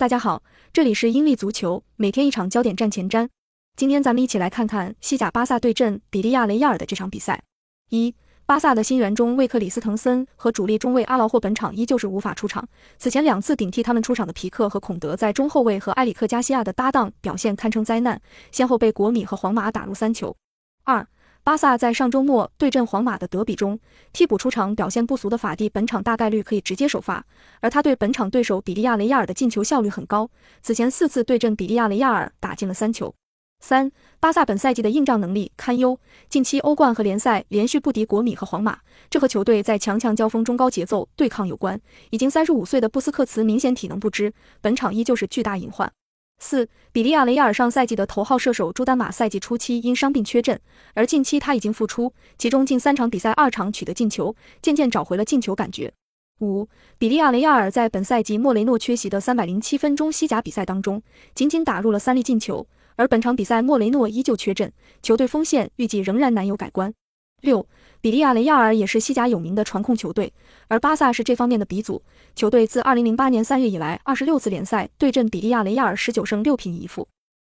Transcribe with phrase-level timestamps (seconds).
[0.00, 0.42] 大家好，
[0.72, 3.28] 这里是英利足球，每天一场焦点战前瞻。
[3.76, 7.42] 今天咱们一起来看看西甲巴萨对阵比利亚雷亚尔的这场比赛。
[7.90, 8.14] 一、
[8.46, 12.66] 巴萨的新援中卫克里斯滕森和主力中卫阿劳霍本场依旧是无法出场。
[12.96, 18.18] 此前两次顶替他们出场的皮克和孔德在中后卫和埃里克加西亚的搭档表现堪称灾难，
[18.50, 20.34] 先后被国米和皇马打入三球。
[20.84, 21.06] 二。
[21.42, 23.78] 巴萨在上周末对阵皇马的德比中，
[24.12, 27.24] 替补出场表现不俗的法蒂，本场大概率可以直接首发，
[27.60, 30.30] 而他对本场对手比利亚雷亚尔的进球效率很高，
[30.62, 33.14] 此前四次对阵比利亚雷亚尔打进了三球。
[33.62, 33.90] 三，
[34.20, 35.98] 巴萨本赛季的硬仗能力堪忧，
[36.28, 38.78] 近期欧冠和联赛连续不敌国米和皇马，
[39.08, 41.80] 这和球队在强强交锋中高节奏对抗有关。
[42.10, 45.90] 已经三十五岁的布斯克茨明显体能不支，本场依旧是巨大隐患。
[46.40, 50.58] 四，比利亚雷亚尔上赛季的头号射手朱丹马赛季初期因伤病缺阵，
[50.94, 55.92] 而近期他已经复出，其中近三场比赛二场取得进球，渐渐找回了进球感觉。
[56.40, 56.66] 五，
[56.98, 61.02] 比利亚雷亚尔在本赛季莫雷诺缺席的三百零七分钟西甲比赛当中，
[61.34, 64.72] 仅仅打入了三粒进球，而本场比赛莫雷诺依旧缺阵，
[65.02, 66.94] 球队锋线预计仍然难有改观。
[67.42, 67.66] 六，
[68.00, 70.32] 比利亚雷亚尔也是西甲有名的传控球队，
[70.68, 72.02] 而巴萨是这方面的鼻祖。
[72.34, 77.08] 球队自二零零八年三月以来，二十六次联赛对阵比利亚雷亚尔十九胜六平一负。